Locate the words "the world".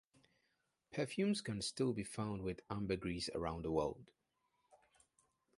3.61-4.09